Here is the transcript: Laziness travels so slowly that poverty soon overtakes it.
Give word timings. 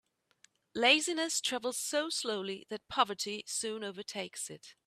Laziness 0.73 1.39
travels 1.39 1.77
so 1.77 2.09
slowly 2.09 2.65
that 2.71 2.87
poverty 2.87 3.43
soon 3.45 3.83
overtakes 3.83 4.49
it. 4.49 4.73